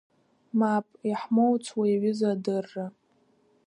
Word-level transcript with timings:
Мап, 0.59 0.87
иаҳмоуц 1.09 1.65
уи 1.79 1.91
аҩыза 1.97 2.29
адырра… 2.35 2.85